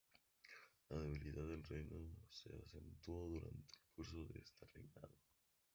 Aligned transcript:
La 0.89 0.97
debilidad 0.97 1.45
del 1.45 1.63
reino 1.63 2.09
se 2.27 2.49
acentuó 2.65 3.27
durante 3.29 3.75
el 3.75 3.83
curso 3.93 4.17
de 4.25 4.39
este 4.39 4.65
reinado. 4.73 5.13